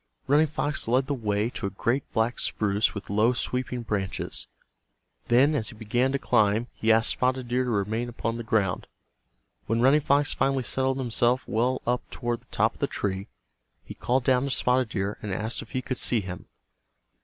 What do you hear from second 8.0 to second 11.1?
upon the ground. When Running Fox finally settled